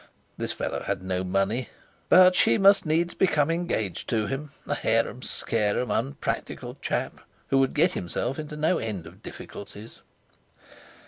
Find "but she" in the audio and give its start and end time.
2.09-2.57